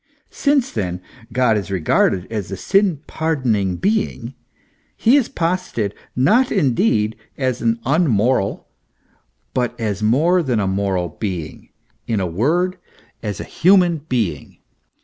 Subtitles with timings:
[0.31, 0.99] Since, then,
[1.31, 4.33] God is regarded as a sin pardoning being,
[4.97, 8.65] he is posited, not indeed as an unmoral,
[9.53, 11.69] but as more than a moral being
[12.07, 12.79] in a word,
[13.21, 14.57] as a human being.